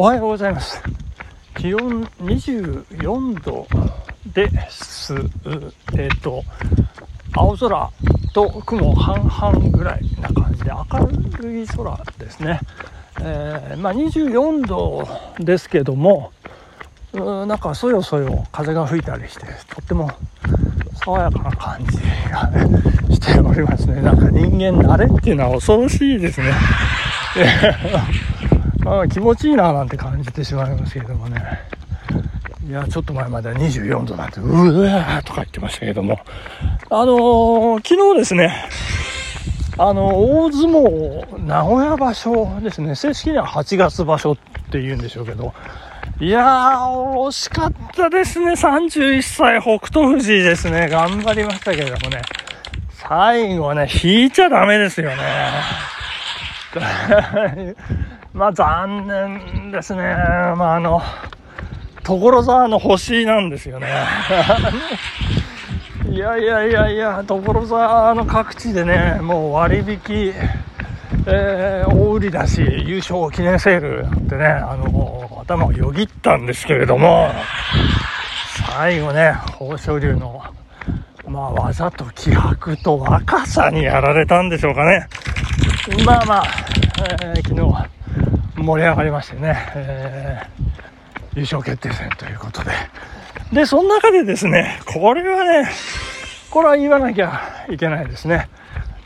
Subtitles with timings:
[0.00, 0.82] おはようございます。
[1.58, 3.66] 気温24度
[4.24, 5.14] です。
[5.94, 6.42] えっ、と
[7.36, 7.90] 青空
[8.32, 11.06] と雲半々ぐらいな感じで明
[11.42, 12.60] るい空ですね、
[13.20, 15.06] えー、まあ、24度
[15.38, 16.32] ですけども
[17.12, 20.10] なんかそよそよ風が吹いたりしてとっても
[21.04, 21.98] 爽やかな感じ
[22.30, 22.80] が、ね、
[23.10, 24.00] しておりますね。
[24.00, 26.54] なんか人間慣れっていうのは恐ろしいですね。
[28.86, 31.42] あ気持ちいいななんて感じてしまいますけれどもね
[32.66, 36.20] いやちょっと前までは24度なんてうわーとか言ってましたけども
[36.88, 38.68] あのー、昨日ですね
[39.78, 40.08] あの
[40.44, 44.36] 大相撲名古屋場所ですね正式には8月場所っ
[44.70, 45.52] ていうんでしょうけど
[46.20, 48.52] いやー、惜しかったですね。
[48.52, 50.86] 31歳、北斗富士ですね。
[50.90, 52.20] 頑張りましたけれどもね。
[52.92, 55.16] 最後ね、引いちゃダメですよね。
[58.32, 60.02] まあ残念ですね。
[60.02, 61.02] まああの、
[62.04, 63.88] 所沢の星なんですよね。
[66.10, 70.32] いやいやいやいや、所沢の各地でね、もう割引、
[71.26, 77.30] えー、大売りだし、優勝記念セールなんてね、あの、頭をよぎったんですけれども、
[78.66, 80.42] 最後ね、豊昇龍の、
[81.28, 85.06] まあ、技と気迫と若さにやられたんでしょうかね。
[86.04, 86.44] まあまあ、
[87.22, 87.99] えー、昨日、
[88.62, 92.72] 盛り上がりましてね、えー、優勝決定戦ということで。
[93.52, 95.68] で、その中でですね、これはね、
[96.50, 98.48] これは言わなきゃいけないですね。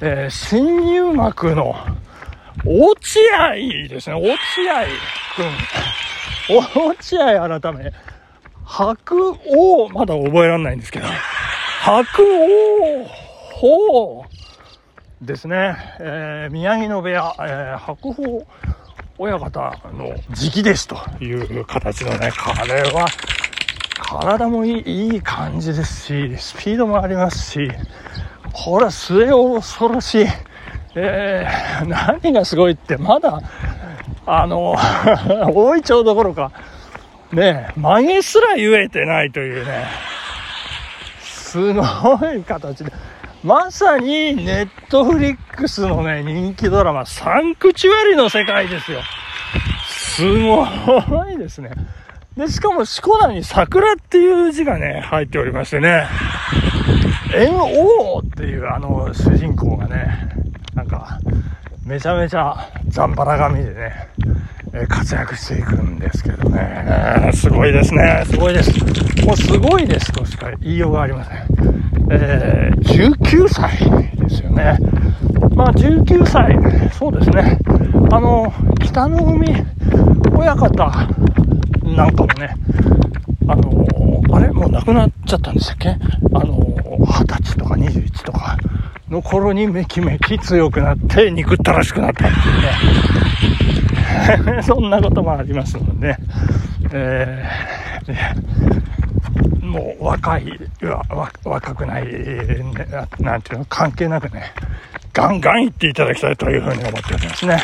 [0.00, 1.76] えー、新入幕の
[2.64, 3.54] 落合
[3.88, 4.84] ですね、落合
[5.36, 6.88] くん。
[6.88, 7.92] 落合改め、
[8.64, 11.06] 白王、まだ覚えられないんですけど、
[11.80, 13.04] 白王
[14.24, 14.24] 法
[15.22, 18.46] ですね、えー、宮城野部屋、えー、白鵬
[19.16, 23.06] 親方の直弟子という形のね、彼は、
[23.96, 27.70] 体もいいいい感じですし、スピードもありますし、
[28.52, 30.26] これは末恐ろしい。
[30.96, 33.40] えー、何がすごいって、まだ、
[34.26, 34.76] あの、
[35.54, 36.52] 大いちょうどころか、
[37.32, 39.86] ね、曲げすら言えてないというね、
[41.20, 41.82] すご
[42.32, 42.92] い形で、
[43.44, 49.02] まさにネットフリックスのね、人気ドラマ、サンクチュアリの世界ですよ。
[49.86, 50.66] すご
[51.30, 51.70] いですね。
[52.38, 56.06] で、しかも、四股名に桜っていう字がね、入っておりましてね、
[57.34, 60.06] NO っていうあの主人公がね、
[60.74, 61.18] なんか、
[61.84, 64.08] めちゃめちゃザンバラ髪でね、
[64.72, 68.72] え活躍していくんですけどね、すごいですね、すごいです。
[69.26, 71.93] もうすごいですとしか言いようがありません。
[72.10, 73.78] えー、19歳
[74.16, 74.78] ですよね。
[75.54, 76.56] まあ19歳、
[76.92, 77.58] そうですね。
[78.10, 79.54] あの、北の海
[80.36, 81.08] 親方
[81.84, 82.54] なんかもね、
[83.48, 83.86] あの、
[84.32, 84.50] あれ？
[84.52, 85.88] もう亡くなっちゃったんでしたっけ？
[85.90, 85.94] あ
[86.40, 86.58] の、
[87.06, 88.56] 20歳とか21とか
[89.08, 92.36] の頃にめきめき強くなって憎ったらしくなったって
[94.46, 94.62] いうね。
[94.64, 96.16] そんなこともありますのでね。
[96.92, 98.53] えー
[99.74, 100.44] もう若い、
[101.44, 102.04] 若くない、
[103.18, 104.52] なんていうの、関係なくね、
[105.12, 107.60] ガンガン行っていただきたいというふうに思っておりますね。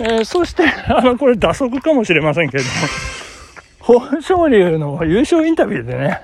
[0.00, 2.68] えー、そして、 あの、これ打足かもしれませんけれど
[3.94, 6.20] も、 豊昇龍の優勝インタビューでね、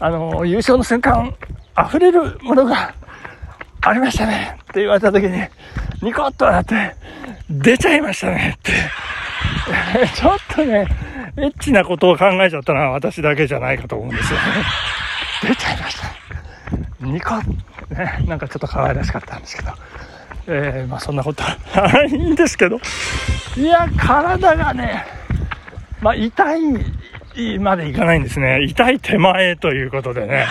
[0.00, 1.34] あの、優勝の瞬間、
[1.78, 2.94] 溢れるものが
[3.82, 5.42] ありましたねって言われた時に、
[6.00, 6.96] ニコッと笑って、
[7.50, 8.72] 出ちゃいましたねって。
[10.16, 10.86] ちょっとね、
[11.36, 14.44] エッチなことを考えちゃったのは私だけじゃないかと思うんですよね。
[15.42, 16.08] 出ちゃいました。
[17.00, 17.36] ニコ
[17.90, 19.72] ね、なんかちょっと可愛らしかったんですけど。
[20.46, 22.78] えー、まあそんなことはいいんですけど。
[23.56, 25.04] いや、体がね、
[26.00, 28.62] まあ痛いまでいかないんですね。
[28.62, 30.46] 痛い手前ということでね。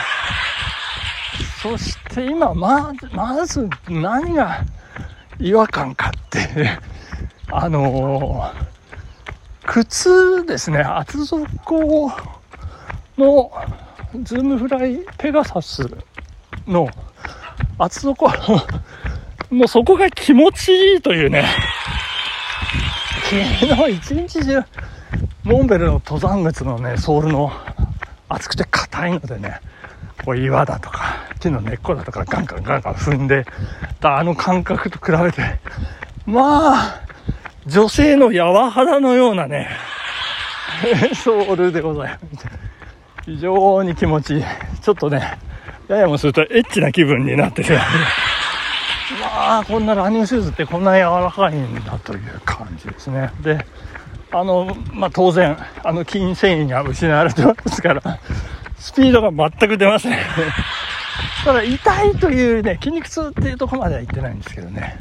[1.61, 4.63] そして今、ま、まず何が
[5.39, 6.77] 違和感かって、
[7.49, 8.72] あのー
[9.73, 12.11] 靴ですね、厚底
[13.17, 13.51] の
[14.21, 15.89] ズームフライペガサス
[16.67, 16.87] の
[17.79, 18.29] 厚底
[19.51, 21.45] の底が気持ちいいというね、
[23.57, 24.61] 昨日一日中、
[25.43, 27.51] モンベルの登山靴のね、ソールの
[28.29, 29.59] 厚くて硬いのでね、
[30.23, 33.47] こう岩だとか木の根っこだとかガンガンガンガン踏んで
[33.99, 35.41] たあの感覚と比べて、
[36.27, 37.02] まあ、
[37.65, 39.69] 女性の柔肌のようなね、
[41.15, 42.47] ソールでございます。
[43.25, 44.43] 非常に気持ちいい。
[44.81, 45.37] ちょっとね、
[45.87, 47.79] ややもするとエッチな気分になってしまう。
[49.21, 53.31] まあ、こんなランニングシューズってこんな柔らかいんだという感じですね。
[53.41, 53.65] で、
[54.31, 58.01] あの、まあ、当然、あの、筋繊維が失われてますから、
[58.77, 60.17] スピードが全く出ません。
[61.45, 64.97] ただ、痛いというね、筋肉痛っていうとこまでは言ってないんですけどね、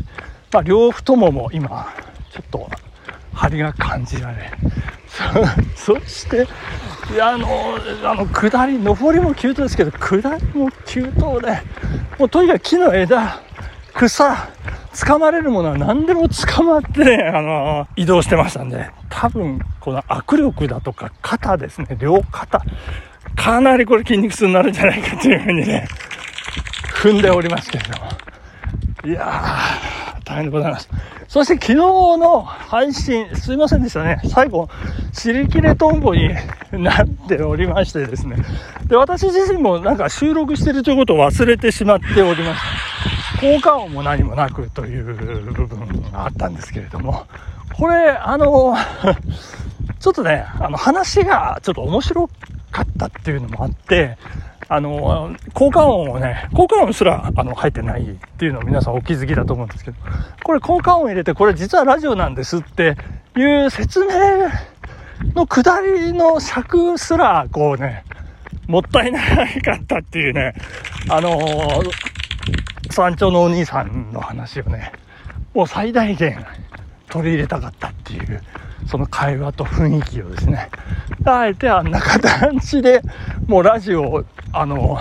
[0.52, 1.92] まあ、両太もも今、
[2.32, 2.70] ちょっと、
[3.34, 4.50] 張りが感じられ、
[5.76, 6.46] そして、
[7.20, 11.60] あの、あの、下り、上りも急騰ですけど、下りも急騰で、
[12.18, 13.40] もうとにかく木の枝、
[13.94, 14.48] 草、
[14.94, 22.62] 掴まれるものは何でも捕まってね、あの移動してましたんで、多分、この握力だとか肩ですね、両肩、
[23.36, 25.86] かなりこれ筋肉痛になるんじゃないかというふうにね、
[26.94, 28.10] 踏んでおりますけれども。
[29.04, 29.91] いやー、
[30.24, 30.88] 大変でございます。
[31.28, 34.20] そして昨日の配信、すいませんでしたね。
[34.24, 34.68] 最後、
[35.12, 36.28] 尻切れトンボに
[36.72, 38.36] なっておりましてですね。
[38.86, 43.40] で、私自身もなんか収録してるということを忘れてしまっておりました。
[43.40, 47.26] 効果音も何もなくという部分があったんですけれども、
[47.76, 48.76] これ、あの、
[49.98, 52.28] ちょっとね、あの話がちょっと面白
[52.70, 54.16] かったっていうのもあって、
[54.74, 59.98] あの、効果音をね、効果音すらあの入ってないっていうのを皆さんお気づきだと思うんですけど、
[60.42, 62.96] これ効果音入れて、これ実はラジオなんですって
[63.36, 64.14] いう説明
[65.34, 68.04] の下りの尺すら、こうね、
[68.66, 70.54] もったいなかったっていうね、
[71.10, 71.38] あの
[72.90, 74.90] 山頂のお兄さんの話をね、
[75.52, 76.46] もう最大限
[77.10, 78.40] 取り入れたかったっていう、
[78.86, 80.68] その会話と雰囲気をですね、
[81.24, 83.02] あえてあんな形で、
[83.46, 84.98] もうラジオを、あの、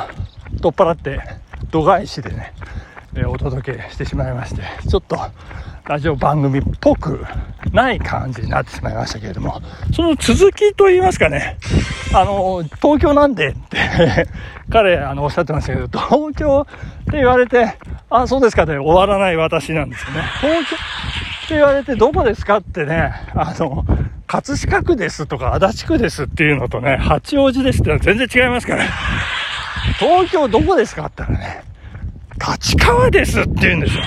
[0.62, 1.20] 取っ払って、
[1.72, 2.54] 度外視でね、
[3.16, 5.18] えお届けしてしまいまして、ちょっと、
[5.86, 7.26] ラジオ番組っぽく
[7.74, 9.62] ない感じになってしまいましたけれども、
[9.94, 11.58] その続きと言いますかね、
[12.14, 14.28] あの、東京なんでって
[14.72, 17.78] 彼、あの、おっしゃってましたけど、東京って言われて、
[18.10, 20.22] あ、そうですかで終わらない私なんですよね。
[20.40, 23.84] 東京って言われて、どこですかってね、あの、
[24.26, 28.86] 葛飾区ですとか足立区ですっていうのとね、八王子ですってのは全然違いますから。
[30.00, 31.64] 東京どこですかって言ったらね、
[32.58, 34.04] 立川ですって言うんですよ。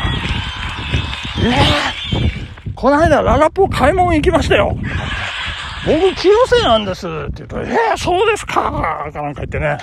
[1.45, 4.75] えー、この間ララポ買い物行きましたよ。
[5.85, 9.77] 僕、清瀬なんですって言うと、えー、そうですかかなんか言ってね。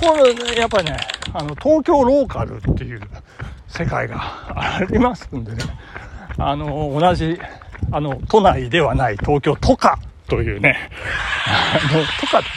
[0.00, 0.96] これ、ね、やっぱりね、
[1.34, 3.02] あの、東京ローカルっていう
[3.68, 5.58] 世界がありますんでね。
[6.38, 7.38] あの、同じ、
[7.92, 9.98] あの、都内ではない東京都下
[10.28, 10.90] というね、
[11.46, 12.48] あの、都下って、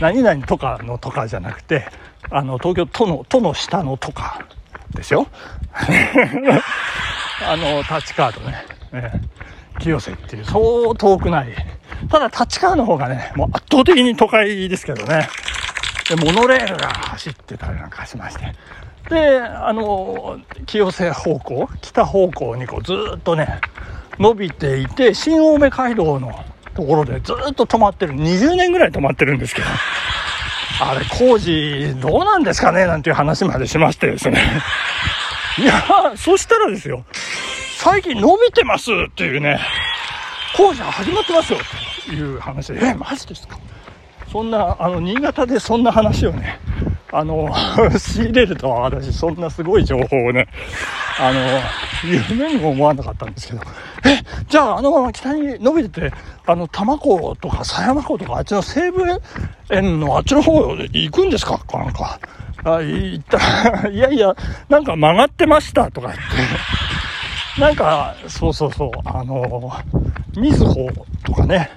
[0.00, 1.86] 何々都下の都下じゃなくて、
[2.30, 4.44] あの、東京都の、都の下の都下
[4.94, 5.26] ですよ。
[7.46, 9.12] あの、立川とね、え、
[9.80, 11.48] 清瀬っていう、そう遠くない。
[12.10, 15.28] ただ、立川の方がね、もう圧倒的に都会ですけどね。
[16.08, 18.52] で、モノレールが走ってたりなんかしまして。
[19.08, 23.60] で、あの、清瀬方向、北方向にこうずっとね、
[24.18, 26.44] 伸びていて、新青梅街道の
[26.74, 28.14] ところでずっと止まってる。
[28.14, 29.66] 20年ぐらい止まってるんですけど。
[30.82, 34.40] あれ、工事どうなんですかねなんていう話までしましてですね。
[35.58, 35.72] いや、
[36.16, 37.04] そしたらですよ、
[37.76, 39.58] 最近伸びてますっていうね、
[40.56, 43.58] 工事始まってますよっていう話で、え、マジですか？
[44.32, 46.58] そんな、あの、新潟でそんな話をね、
[47.12, 47.52] あの、
[47.98, 50.46] 仕入れるとは私、そんなすごい情報をね、
[51.18, 51.60] あの、
[52.30, 53.60] 夢にも思わなかったんですけど、
[54.06, 56.12] え、じゃああのまま北に伸びてて、
[56.46, 59.02] あの、多摩湖とか狭山湖とか、あっちの西武
[59.70, 61.60] 園のあっちの方行くんですか？
[61.74, 62.18] なんか。
[62.62, 63.22] あ、言っ
[63.82, 64.34] た、 いやいや、
[64.68, 69.72] なんか曲がってましたとか言って、なんか、そうそうそう、あの、
[70.36, 70.86] みずほ
[71.24, 71.70] とかね、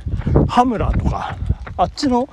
[0.47, 1.35] 羽村とか、
[1.77, 2.27] あっちの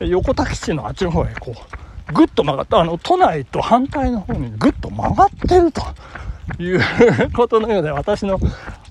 [0.00, 5.82] 横田基地のあっちの方へ行こう、ぐっと曲がった、あの、都内と反対の方にぐっと曲がってると
[6.62, 6.80] いう
[7.32, 8.38] ことのようで、私の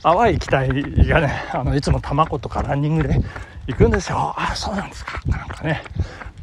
[0.03, 0.69] 淡い期待
[1.07, 3.19] がね、あの、いつも多摩湖とかランニングで
[3.67, 4.33] 行くんですよ。
[4.37, 5.19] あ、そうなんですか。
[5.27, 5.81] なんかね、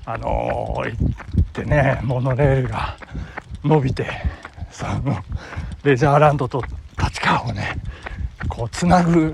[0.05, 2.97] あのー、行ってね、モノレールが
[3.65, 4.07] 伸びて、
[4.71, 5.17] その、
[5.85, 6.63] レジャーランドと
[6.99, 7.77] 立川をね、
[8.49, 9.33] こう、つなぐ、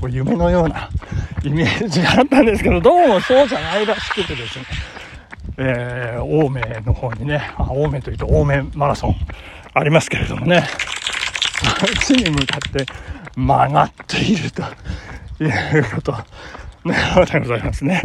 [0.00, 0.88] こう、夢のような
[1.42, 4.64] イメージがあったんですけど、どうもそうじゃないらしくてですね、
[5.56, 9.16] えー、青梅の方にね、青梅というと青梅マラソン
[9.72, 10.64] ありますけれどもね、
[11.80, 12.86] そっちに向かって
[13.36, 14.62] 曲がっていると
[15.42, 16.12] いうこと、
[16.84, 16.96] ね、
[17.32, 18.02] でございますね。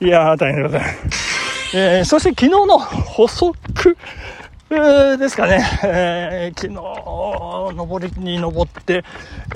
[0.00, 1.76] いやー、大変でございます。
[1.76, 3.54] えー、そして昨日の補足、
[4.68, 6.74] ですかね、えー、昨日、
[7.74, 9.02] 上りに登って、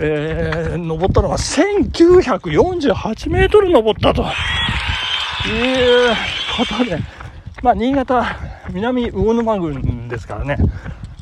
[0.00, 6.16] えー、登ったのが1948メートル登ったという
[6.56, 6.98] ことで、
[7.62, 8.24] まあ、新潟、
[8.70, 10.56] 南魚沼郡ですからね、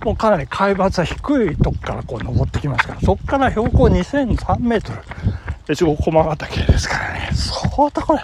[0.04, 4.99] もうかなり海抜は低いとこからこう登ってきますから、そこから標高2003メートル、
[5.70, 8.20] 越後駒ヶ岳ですからね、相当これ、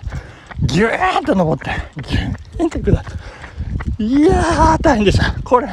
[0.63, 1.71] ギューンと登って、
[2.01, 3.05] ギューってくだ
[3.99, 5.35] いやー、大変でした。
[5.43, 5.69] これ、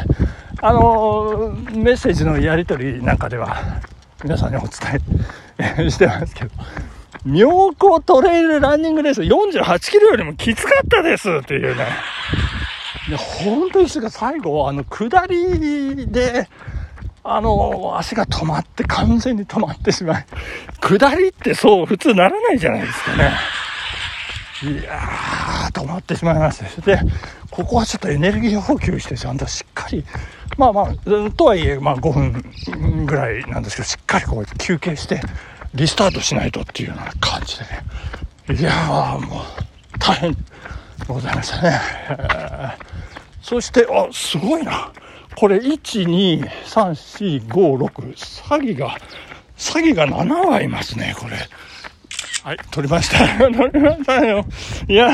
[0.61, 3.81] あのー、メッセージのやり取りなんかでは、
[4.21, 4.69] 皆さんにお伝
[5.57, 6.51] えしてますけど、
[7.25, 11.87] 妙高トレイルランニングレース48キロよりもきつかったですっていうね。
[13.09, 16.47] で、本当にすが最後、あの、下りで、
[17.23, 20.25] あの、足が止まって、完全に止まってしまい、
[20.81, 23.31] 下りってそう普通ならないじゃないですかね。
[24.63, 26.95] いやー、止まってしまいまして。
[26.95, 26.99] で、
[27.51, 30.05] ここはちょっとエネルギー補給して、ちゃんとしっかり、
[30.57, 35.21] まあまあ、とはいえ、まあ5分ぐらいなんですけど、しっかりこう休憩して、
[35.73, 37.65] リスタートしないとっていうような感じで
[38.55, 38.59] ね。
[38.59, 39.43] いやー、もう、
[39.99, 40.37] 大変
[41.07, 41.81] ございましたね。
[43.41, 44.91] そして、あ、すごいな。
[45.35, 48.97] これ、1、2、3、4、5、6、詐欺が、
[49.57, 51.37] 詐欺が7羽いますね、これ。
[52.43, 53.25] はい、取りました。
[53.39, 54.45] 取りましたよ。
[54.87, 55.11] いや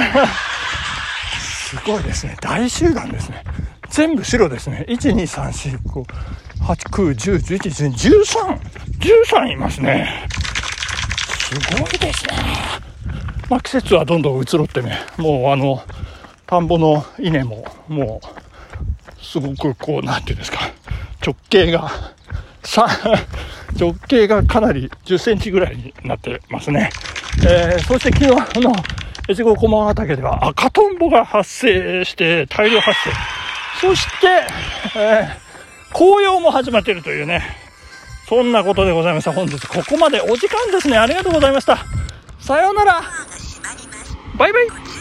[1.40, 2.36] すごいですね。
[2.42, 3.44] 大集団ですね。
[3.90, 4.86] 全部白ですね。
[4.90, 6.04] 1、2、3、4、5、
[6.64, 8.60] 8、9、10、11、12、13!
[9.00, 10.28] 13いますね。
[11.50, 12.34] すごいですね。
[13.50, 15.82] まあ季節はどんどん移ろってね、もうあの、
[16.46, 20.60] 田んぼの稲も、もう、すごくこう、なんていうんですか、
[21.26, 21.90] 直径が、
[22.64, 22.88] さ、
[23.80, 26.92] 直径がかなり10センチぐらいになってますね。
[27.40, 28.72] えー、そして昨日の
[29.28, 32.96] 越後駒ヶ岳では赤トンボが発生して大量発
[33.80, 33.88] 生。
[33.88, 34.28] そして、
[34.98, 37.69] えー、紅葉も始まっているというね、
[38.30, 39.32] そんなことでございました。
[39.32, 41.00] 本日ここまでお時間ですね。
[41.00, 41.80] ありがとうございました。
[42.40, 43.02] さようなら。
[44.38, 44.99] バイバイ。